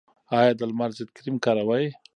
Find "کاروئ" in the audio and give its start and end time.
1.45-1.87